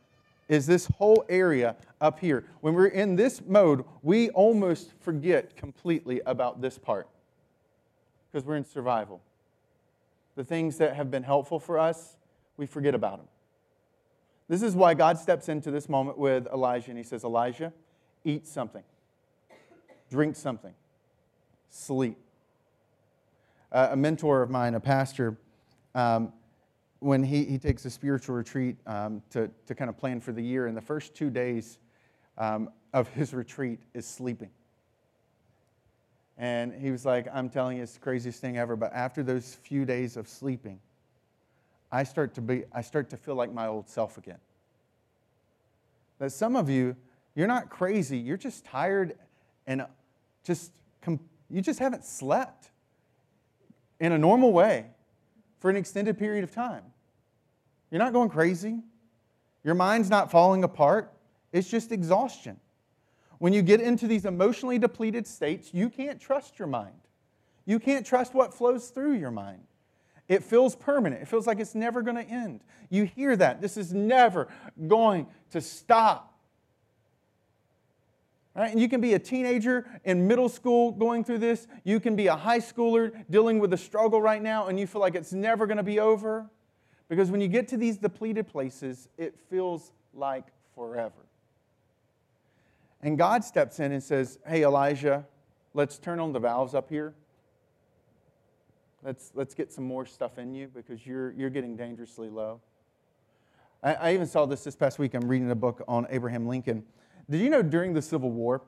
[0.49, 2.45] is this whole area up here.
[2.61, 7.09] When we're in this mode, we almost forget completely about this part
[8.31, 9.21] because we're in survival.
[10.37, 12.17] The things that have been helpful for us,
[12.57, 13.29] we forget about them.
[14.49, 17.73] This is why God steps into this moment with Elijah and he says, Elijah,
[18.25, 18.85] eat something,
[20.11, 20.73] drink something,
[21.69, 22.17] sleep.
[23.71, 25.37] Uh, a mentor of mine, a pastor,
[25.95, 26.33] um,
[27.01, 30.43] when he, he takes a spiritual retreat um, to, to kind of plan for the
[30.43, 31.79] year, and the first two days
[32.37, 34.51] um, of his retreat is sleeping.
[36.37, 38.77] And he was like, I'm telling you, it's the craziest thing ever.
[38.77, 40.79] But after those few days of sleeping,
[41.91, 44.39] I start to, be, I start to feel like my old self again.
[46.19, 46.97] That some of you,
[47.35, 49.17] you're not crazy, you're just tired
[49.67, 49.85] and
[50.45, 50.73] just,
[51.51, 52.71] you just haven't slept
[54.01, 54.87] in a normal way
[55.59, 56.83] for an extended period of time.
[57.91, 58.81] You're not going crazy.
[59.65, 61.13] Your mind's not falling apart.
[61.53, 62.59] It's just exhaustion.
[63.39, 66.95] When you get into these emotionally depleted states, you can't trust your mind.
[67.65, 69.63] You can't trust what flows through your mind.
[70.29, 71.23] It feels permanent.
[71.23, 72.61] It feels like it's never going to end.
[72.91, 73.61] You hear that.
[73.61, 74.49] This is never
[74.87, 76.38] going to stop.
[78.59, 78.73] Right?
[78.73, 81.69] And you can be a teenager in middle school going through this.
[81.85, 85.01] You can be a high schooler dealing with a struggle right now, and you feel
[85.01, 86.51] like it's never going to be over.
[87.09, 91.15] Because when you get to these depleted places, it feels like forever.
[93.01, 95.25] And God steps in and says, Hey, Elijah,
[95.73, 97.15] let's turn on the valves up here.
[99.05, 102.61] Let's, let's get some more stuff in you because you're, you're getting dangerously low.
[103.85, 105.15] I, I even saw this this past week.
[105.15, 106.83] I'm reading a book on Abraham Lincoln.
[107.31, 108.63] Did you know during the Civil War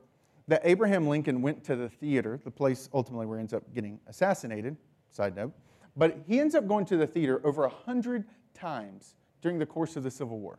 [0.49, 4.01] that Abraham Lincoln went to the theater, the place ultimately where he ends up getting
[4.07, 4.77] assassinated,
[5.11, 5.53] side note,
[5.97, 10.03] but he ends up going to the theater over 100 times during the course of
[10.03, 10.59] the Civil War.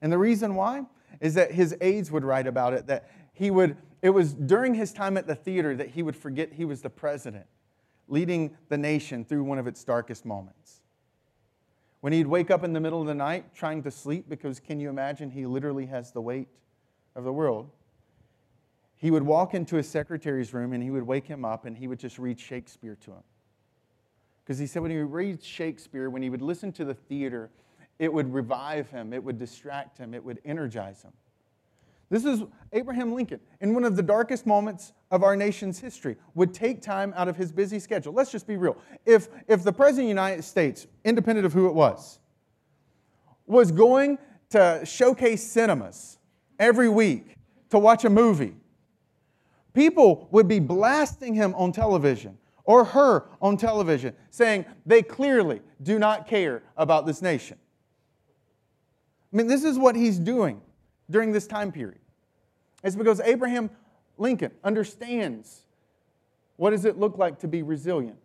[0.00, 0.84] And the reason why
[1.20, 4.92] is that his aides would write about it that he would, it was during his
[4.92, 7.46] time at the theater that he would forget he was the president,
[8.08, 10.80] leading the nation through one of its darkest moments.
[12.00, 14.80] When he'd wake up in the middle of the night trying to sleep, because can
[14.80, 16.48] you imagine he literally has the weight
[17.14, 17.70] of the world,
[18.96, 21.88] he would walk into his secretary's room and he would wake him up and he
[21.88, 23.22] would just read Shakespeare to him.
[24.44, 27.50] Because he said when he would read Shakespeare, when he would listen to the theater,
[27.98, 31.12] it would revive him, it would distract him, it would energize him.
[32.10, 36.52] This is Abraham Lincoln, in one of the darkest moments of our nation's history, would
[36.52, 38.12] take time out of his busy schedule.
[38.12, 38.76] Let's just be real.
[39.06, 42.18] If, if the President of the United States, independent of who it was,
[43.46, 44.18] was going
[44.50, 46.18] to showcase cinemas
[46.62, 47.36] every week
[47.70, 48.54] to watch a movie,
[49.74, 55.98] people would be blasting him on television or her on television saying they clearly do
[55.98, 57.58] not care about this nation.
[59.32, 60.60] I mean, this is what he's doing
[61.10, 61.98] during this time period.
[62.84, 63.68] It's because Abraham
[64.16, 65.62] Lincoln understands
[66.56, 68.18] what does it look like to be resilient.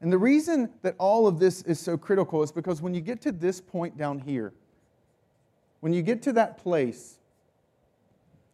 [0.00, 3.20] And the reason that all of this is so critical is because when you get
[3.22, 4.52] to this point down here,
[5.84, 7.18] when you get to that place,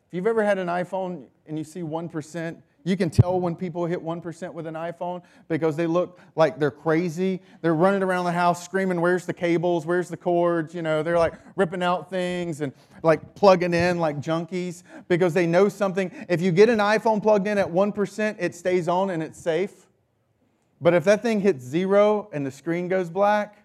[0.09, 3.87] if you've ever had an iPhone and you see 1%, you can tell when people
[3.87, 7.40] hit 1% with an iPhone because they look like they're crazy.
[7.61, 9.87] They're running around the house screaming, Where's the cables?
[9.87, 10.75] Where's the cords?
[10.75, 12.73] You know, they're like ripping out things and
[13.05, 16.11] like plugging in like junkies because they know something.
[16.29, 19.87] If you get an iPhone plugged in at 1%, it stays on and it's safe.
[20.81, 23.64] But if that thing hits zero and the screen goes black,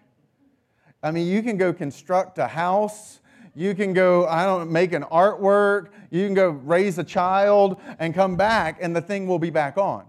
[1.02, 3.18] I mean, you can go construct a house
[3.56, 5.88] you can go, I don't make an artwork.
[6.10, 9.78] You can go raise a child and come back, and the thing will be back
[9.78, 10.04] on.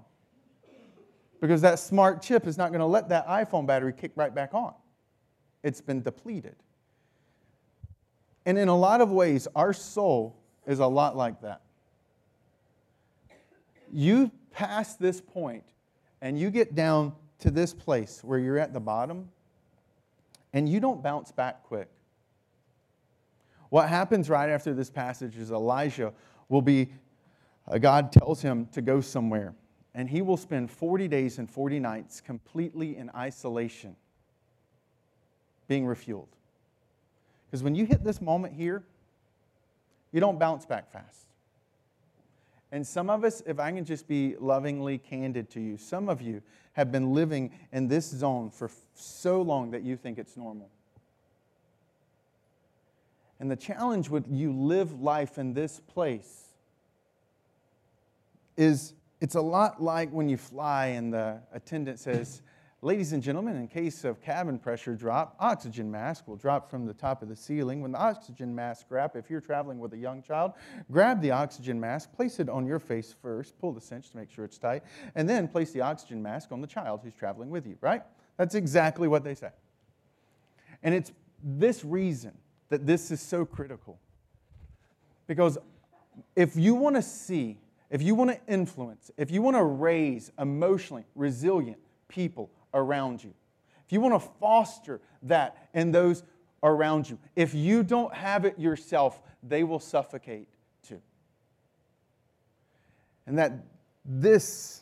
[1.40, 4.54] Because that smart chip is not going to let that iPhone battery kick right back
[4.54, 4.74] on.
[5.64, 6.58] It's been depleted.
[8.46, 11.62] And in a lot of ways, our soul is a lot like that.
[13.94, 15.64] You pass this point
[16.22, 19.30] and you get down to this place where you're at the bottom
[20.52, 21.88] and you don't bounce back quick.
[23.70, 26.14] What happens right after this passage is Elijah
[26.50, 26.90] will be,
[27.68, 29.54] uh, God tells him to go somewhere,
[29.94, 33.96] and he will spend 40 days and 40 nights completely in isolation,
[35.68, 36.28] being refueled.
[37.46, 38.84] Because when you hit this moment here,
[40.12, 41.28] you don't bounce back fast.
[42.72, 46.22] And some of us, if I can just be lovingly candid to you, some of
[46.22, 46.42] you
[46.74, 50.70] have been living in this zone for so long that you think it's normal.
[53.40, 56.54] And the challenge with you live life in this place
[58.56, 62.42] is it's a lot like when you fly and the attendant says,
[62.84, 66.94] Ladies and gentlemen, in case of cabin pressure drop, oxygen mask will drop from the
[66.94, 67.82] top of the ceiling.
[67.82, 70.52] When the oxygen mask grab, if you're traveling with a young child,
[70.92, 74.30] grab the oxygen mask, place it on your face first, pull the cinch to make
[74.30, 74.84] sure it's tight,
[75.16, 78.04] and then place the oxygen mask on the child who's traveling with you, right?
[78.38, 79.50] That's exactly what they say.
[80.84, 81.12] And it's
[81.44, 82.38] this reason
[82.70, 84.00] that this is so critical.
[85.28, 85.58] Because
[86.36, 87.58] if you want to see,
[87.90, 91.78] if you want to influence, if you want to raise emotionally resilient
[92.08, 93.34] people around you,
[93.86, 96.24] if you want to foster that in those
[96.64, 100.50] around you, if you don't have it yourself, they will suffocate
[100.84, 101.02] too.
[103.26, 103.54] And that
[104.04, 104.82] this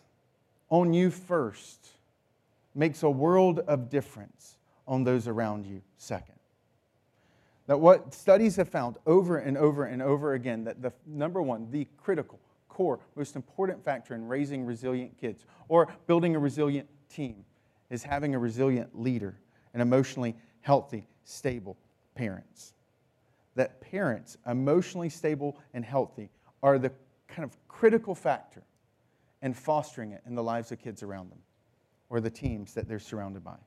[0.69, 1.89] on you first
[2.73, 6.34] makes a world of difference on those around you second.
[7.67, 11.69] That what studies have found over and over and over again that the number one,
[11.71, 17.43] the critical, core, most important factor in raising resilient kids or building a resilient team
[17.89, 19.36] is having a resilient leader
[19.73, 21.78] and emotionally healthy, stable
[22.13, 22.73] parents.
[23.56, 26.30] That parents, emotionally stable and healthy,
[26.62, 26.91] are the
[27.28, 28.62] kind of critical factor
[29.41, 31.39] in fostering it in the lives of kids around them
[32.10, 33.58] or the teams that they're surrounded by.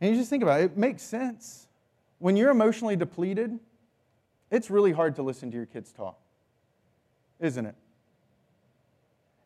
[0.00, 1.68] And you just think about it, it makes sense
[2.20, 3.58] when you're emotionally depleted,
[4.50, 6.18] it's really hard to listen to your kids talk,
[7.40, 7.74] isn't it?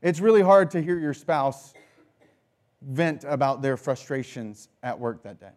[0.02, 1.72] It's really hard to hear your spouse
[2.82, 5.52] vent about their frustrations at work that day.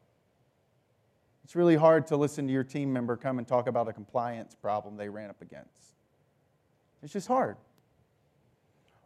[1.43, 4.55] It's really hard to listen to your team member come and talk about a compliance
[4.55, 5.95] problem they ran up against.
[7.01, 7.57] It's just hard.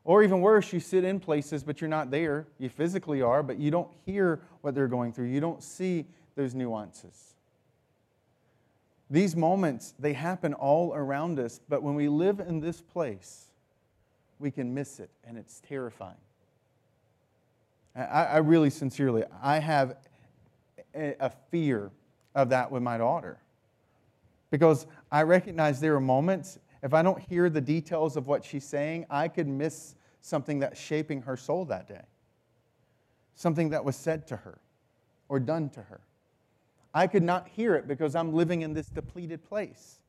[0.03, 2.47] Or even worse, you sit in places, but you're not there.
[2.57, 5.27] You physically are, but you don't hear what they're going through.
[5.27, 7.35] You don't see those nuances.
[9.11, 13.47] These moments, they happen all around us, but when we live in this place,
[14.39, 16.15] we can miss it, and it's terrifying.
[17.93, 19.97] I, I really sincerely, I have
[20.95, 21.91] a, a fear
[22.35, 23.37] of that with my daughter
[24.49, 28.63] because I recognize there are moments, if I don't hear the details of what she's
[28.63, 32.05] saying, I could miss something that's shaping her soul that day,
[33.35, 34.57] something that was said to her
[35.27, 35.99] or done to her.
[36.93, 39.99] I could not hear it because I'm living in this depleted place.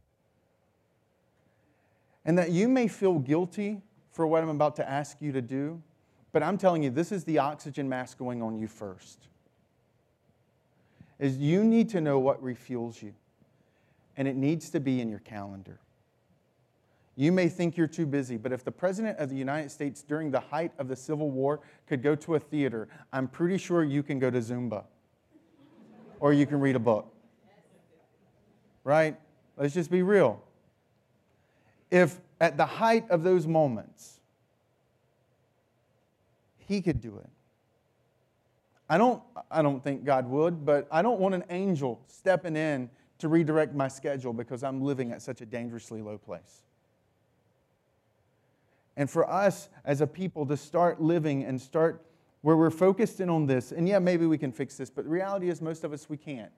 [2.24, 5.80] And that you may feel guilty for what I'm about to ask you to do,
[6.32, 9.28] but I'm telling you, this is the oxygen mask going on you first.
[11.18, 13.14] Is you need to know what refuels you,
[14.16, 15.78] and it needs to be in your calendar.
[17.14, 20.30] You may think you're too busy, but if the President of the United States during
[20.30, 24.02] the height of the Civil War could go to a theater, I'm pretty sure you
[24.02, 24.84] can go to Zumba
[26.22, 27.12] or you can read a book.
[28.84, 29.16] Right?
[29.56, 30.40] Let's just be real.
[31.90, 34.20] If at the height of those moments,
[36.58, 37.28] he could do it.
[38.88, 39.20] I don't,
[39.50, 43.74] I don't think God would, but I don't want an angel stepping in to redirect
[43.74, 46.62] my schedule because I'm living at such a dangerously low place.
[48.96, 52.04] And for us as a people to start living and start
[52.42, 55.10] where we're focused in on this, and yeah, maybe we can fix this, but the
[55.10, 56.52] reality is most of us we can't.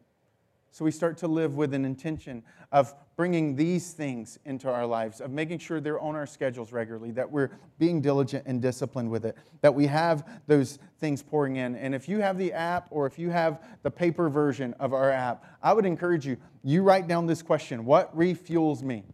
[0.75, 5.21] So we start to live with an intention of bringing these things into our lives,
[5.21, 9.25] of making sure they're on our schedules regularly, that we're being diligent and disciplined with
[9.25, 11.77] it, that we have those things pouring in.
[11.77, 15.13] And if you have the app or if you have the paper version of our
[15.13, 19.05] app, I would encourage you, you write down this question What refuels me?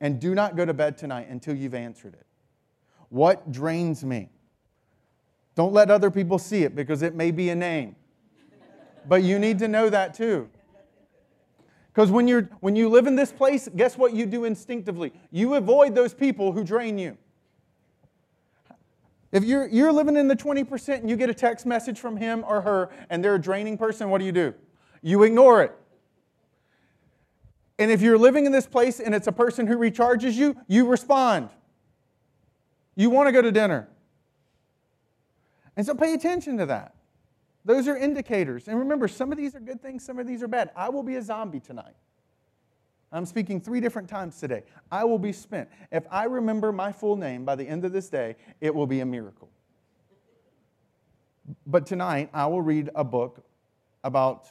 [0.00, 2.26] And do not go to bed tonight until you've answered it.
[3.10, 4.30] What drains me?
[5.54, 7.96] Don't let other people see it because it may be a name.
[9.06, 10.48] But you need to know that too.
[11.92, 15.12] Because when, you're, when you live in this place, guess what you do instinctively?
[15.30, 17.18] You avoid those people who drain you.
[19.30, 22.44] If you're, you're living in the 20% and you get a text message from him
[22.46, 24.54] or her and they're a draining person, what do you do?
[25.02, 25.74] You ignore it.
[27.78, 30.86] And if you're living in this place and it's a person who recharges you, you
[30.86, 31.48] respond.
[32.94, 33.88] You want to go to dinner.
[35.76, 36.94] And so pay attention to that.
[37.64, 38.68] Those are indicators.
[38.68, 40.70] And remember, some of these are good things, some of these are bad.
[40.76, 41.94] I will be a zombie tonight.
[43.12, 44.62] I'm speaking three different times today.
[44.90, 45.68] I will be spent.
[45.90, 49.00] If I remember my full name by the end of this day, it will be
[49.00, 49.50] a miracle.
[51.66, 53.44] But tonight, I will read a book
[54.02, 54.48] about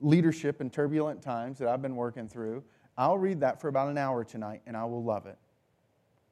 [0.00, 2.62] leadership in turbulent times that I've been working through.
[2.96, 5.38] I'll read that for about an hour tonight, and I will love it.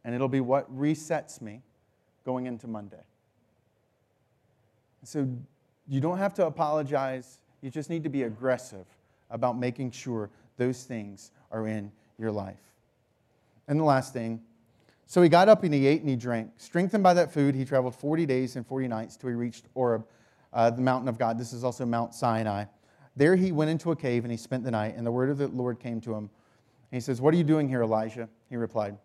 [0.05, 1.63] And it'll be what resets me
[2.25, 3.03] going into Monday.
[5.05, 5.29] So
[5.87, 7.39] you don't have to apologize.
[7.61, 8.87] You just need to be aggressive
[9.31, 12.61] about making sure those things are in your life.
[13.69, 14.41] And the last thing
[15.07, 16.51] so he got up and he ate and he drank.
[16.57, 20.05] Strengthened by that food, he traveled 40 days and 40 nights till he reached Horeb,
[20.53, 21.39] uh, the mountain of God.
[21.39, 22.65] This is also Mount Sinai.
[23.17, 25.39] There he went into a cave and he spent the night, and the word of
[25.39, 26.25] the Lord came to him.
[26.25, 26.31] And
[26.91, 28.29] he says, What are you doing here, Elijah?
[28.49, 28.97] He replied,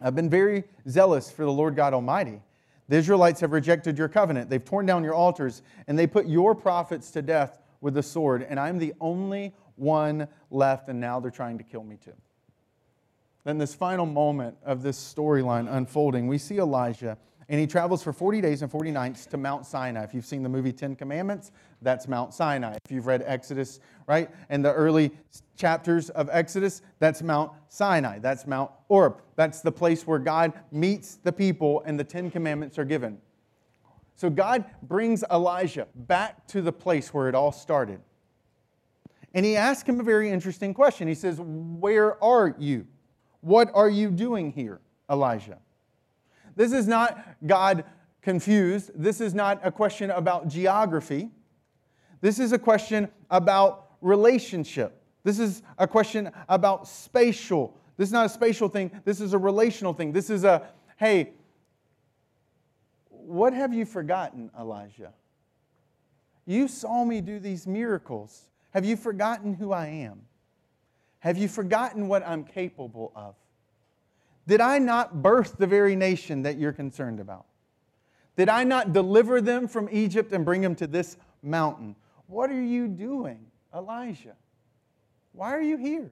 [0.00, 2.40] I've been very zealous for the Lord God Almighty.
[2.88, 4.48] The Israelites have rejected your covenant.
[4.48, 8.46] They've torn down your altars, and they put your prophets to death with the sword,
[8.48, 12.14] and I'm the only one left, and now they're trying to kill me too.
[13.44, 17.16] Then, this final moment of this storyline unfolding, we see Elijah,
[17.48, 20.02] and he travels for 40 days and 40 nights to Mount Sinai.
[20.02, 22.76] If you've seen the movie Ten Commandments, that's Mount Sinai.
[22.84, 25.12] If you've read Exodus, right, and the early
[25.56, 28.18] chapters of Exodus, that's Mount Sinai.
[28.18, 29.22] That's Mount Horeb.
[29.36, 33.18] That's the place where God meets the people and the Ten Commandments are given.
[34.14, 38.00] So God brings Elijah back to the place where it all started.
[39.32, 41.08] And he asks him a very interesting question.
[41.08, 42.86] He says, Where are you?
[43.40, 45.58] What are you doing here, Elijah?
[46.58, 47.84] This is not God
[48.20, 48.90] confused.
[48.96, 51.30] This is not a question about geography.
[52.20, 55.00] This is a question about relationship.
[55.22, 57.78] This is a question about spatial.
[57.96, 58.90] This is not a spatial thing.
[59.04, 60.10] This is a relational thing.
[60.10, 61.30] This is a, hey,
[63.08, 65.12] what have you forgotten, Elijah?
[66.44, 68.48] You saw me do these miracles.
[68.70, 70.22] Have you forgotten who I am?
[71.20, 73.36] Have you forgotten what I'm capable of?
[74.48, 77.44] Did I not birth the very nation that you're concerned about?
[78.34, 81.94] Did I not deliver them from Egypt and bring them to this mountain?
[82.28, 83.44] What are you doing,
[83.74, 84.36] Elijah?
[85.32, 86.10] Why are you here?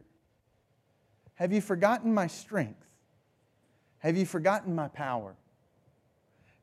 [1.37, 2.85] Have you forgotten my strength?
[4.01, 5.35] Have you forgotten my power?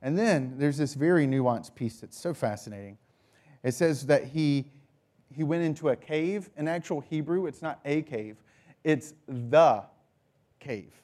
[0.03, 2.99] And then there's this very nuanced piece that's so fascinating.
[3.63, 4.65] It says that he,
[5.35, 6.51] he went into a cave.
[6.55, 8.37] In actual Hebrew, it's not a cave,
[8.83, 9.85] it's the
[10.59, 11.02] cave.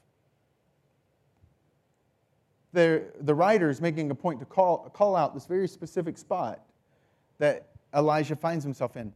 [2.73, 6.61] The, the writer is making a point to call, call out this very specific spot
[7.39, 9.13] that Elijah finds himself in.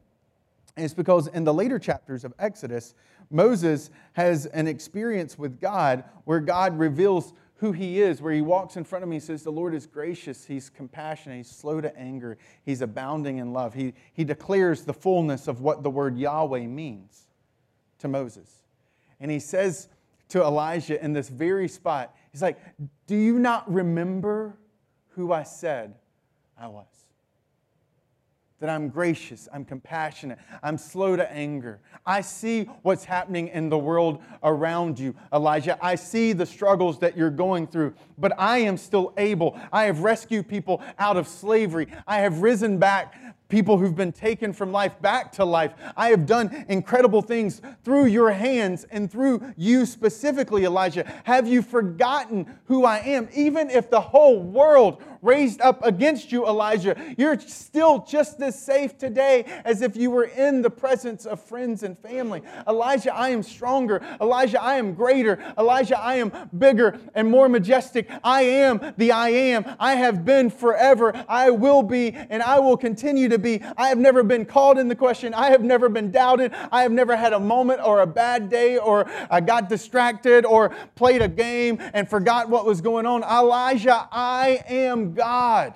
[0.75, 2.95] And it's because in the later chapters of Exodus,
[3.29, 8.75] Moses has an experience with God where God reveals who he is, where he walks
[8.75, 11.95] in front of me and says, The Lord is gracious, he's compassionate, he's slow to
[11.97, 13.73] anger, he's abounding in love.
[13.73, 17.27] He, he declares the fullness of what the word Yahweh means
[17.99, 18.63] to Moses.
[19.19, 19.87] And he says
[20.29, 22.15] to Elijah in this very spot.
[22.33, 22.59] He's like,
[23.07, 24.57] Do you not remember
[25.09, 25.95] who I said
[26.57, 26.87] I was?
[28.63, 31.81] that I'm gracious, I'm compassionate, I'm slow to anger.
[32.05, 35.77] I see what's happening in the world around you, Elijah.
[35.81, 39.59] I see the struggles that you're going through, but I am still able.
[39.73, 41.87] I have rescued people out of slavery.
[42.07, 43.13] I have risen back
[43.49, 45.73] people who've been taken from life back to life.
[45.95, 51.05] I have done incredible things through your hands and through you specifically, Elijah.
[51.23, 53.27] Have you forgotten who I am?
[53.33, 58.97] Even if the whole world raised up against you, Elijah, you're still just as safe
[58.97, 62.41] today as if you were in the presence of friends and family.
[62.67, 64.01] Elijah, I am stronger.
[64.19, 65.41] Elijah, I am greater.
[65.57, 68.09] Elijah, I am bigger and more majestic.
[68.23, 69.65] I am the I am.
[69.79, 71.13] I have been forever.
[71.29, 73.61] I will be, and I will continue to be.
[73.77, 75.33] I have never been called in the question.
[75.33, 76.53] I have never been doubted.
[76.71, 80.69] I have never had a moment or a bad day or I got distracted or
[80.95, 83.23] played a game and forgot what was going on.
[83.23, 85.73] Elijah, I am God.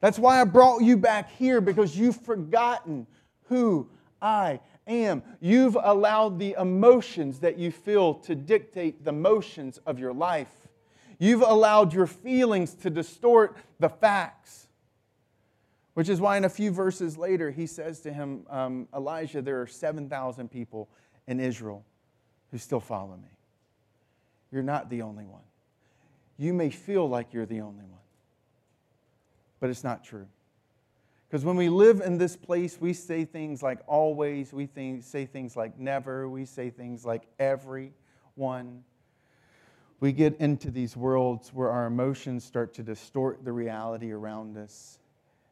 [0.00, 3.06] That's why I brought you back here because you've forgotten
[3.48, 3.88] who
[4.20, 5.22] I am.
[5.40, 10.68] You've allowed the emotions that you feel to dictate the motions of your life.
[11.18, 14.65] You've allowed your feelings to distort the facts.
[15.96, 19.62] Which is why, in a few verses later, he says to him, um, Elijah, there
[19.62, 20.90] are 7,000 people
[21.26, 21.86] in Israel
[22.50, 23.30] who still follow me.
[24.52, 25.40] You're not the only one.
[26.36, 28.02] You may feel like you're the only one,
[29.58, 30.26] but it's not true.
[31.30, 35.24] Because when we live in this place, we say things like always, we think, say
[35.24, 38.84] things like never, we say things like everyone.
[40.00, 44.98] We get into these worlds where our emotions start to distort the reality around us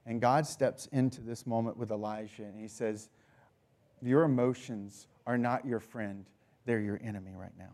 [0.07, 3.09] and God steps into this moment with Elijah and he says,
[4.03, 6.27] Your emotions are not your friend,
[6.67, 7.73] they're your enemy right now.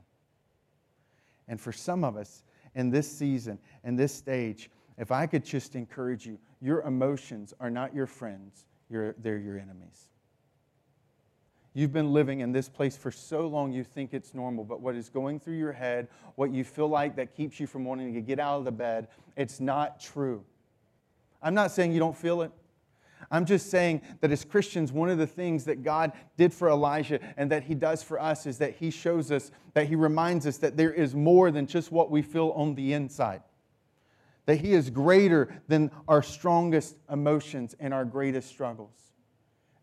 [1.49, 5.75] And for some of us in this season, in this stage, if I could just
[5.75, 10.11] encourage you, your emotions are not your friends, they're your enemies.
[11.73, 14.97] You've been living in this place for so long you think it's normal, but what
[14.97, 18.21] is going through your head, what you feel like that keeps you from wanting to
[18.21, 19.07] get out of the bed,
[19.37, 20.45] it's not true.
[21.43, 22.53] I'm not saying you don't feel it.
[23.31, 27.21] I'm just saying that as Christians, one of the things that God did for Elijah
[27.37, 30.57] and that he does for us is that he shows us, that he reminds us
[30.59, 33.43] that there is more than just what we feel on the inside.
[34.47, 39.13] That he is greater than our strongest emotions and our greatest struggles.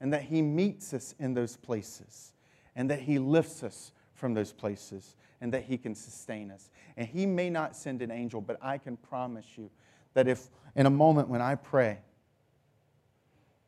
[0.02, 2.34] And that he meets us in those places.
[2.76, 5.16] And that he lifts us from those places.
[5.40, 6.70] And that he can sustain us.
[6.98, 9.70] And he may not send an angel, but I can promise you
[10.14, 12.00] that if in a moment when I pray,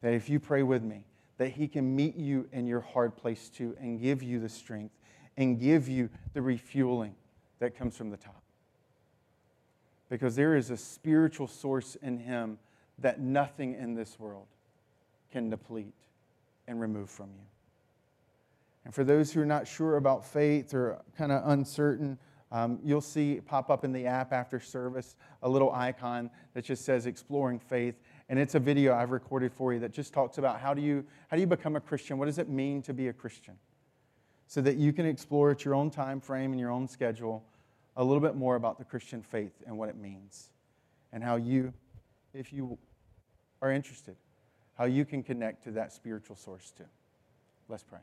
[0.01, 1.05] that if you pray with me,
[1.37, 4.95] that He can meet you in your hard place too and give you the strength
[5.37, 7.15] and give you the refueling
[7.59, 8.41] that comes from the top.
[10.09, 12.57] Because there is a spiritual source in Him
[12.99, 14.47] that nothing in this world
[15.31, 15.93] can deplete
[16.67, 17.45] and remove from you.
[18.85, 22.17] And for those who are not sure about faith or kind of uncertain,
[22.51, 26.83] um, you'll see pop up in the app after service a little icon that just
[26.83, 27.95] says exploring faith.
[28.27, 31.05] And it's a video i've recorded for you that just talks about how do you
[31.29, 32.17] how do you become a christian?
[32.17, 33.55] What does it mean to be a christian?
[34.47, 37.43] So that you can explore at your own time frame and your own schedule
[37.95, 40.49] a little bit more about the christian faith and what it means.
[41.11, 41.73] And how you
[42.33, 42.77] if you
[43.61, 44.15] are interested
[44.75, 46.85] how you can connect to that spiritual source too.
[47.67, 47.99] Let's pray